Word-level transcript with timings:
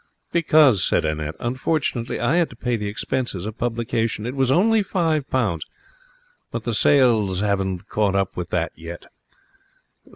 'Because,' 0.31 0.83
said 0.83 1.05
Annette, 1.05 1.35
'unfortunately, 1.39 2.19
I 2.19 2.37
had 2.37 2.49
to 2.49 2.55
pay 2.55 2.75
the 2.75 2.87
expenses 2.87 3.45
of 3.45 3.59
publication. 3.59 4.25
It 4.25 4.35
was 4.35 4.51
only 4.51 4.81
five 4.81 5.29
pounds, 5.29 5.63
but 6.49 6.63
the 6.63 6.73
sales 6.73 7.41
haven't 7.41 7.87
caught 7.87 8.15
up 8.15 8.35
with 8.35 8.49
that 8.49 8.71
yet. 8.73 9.05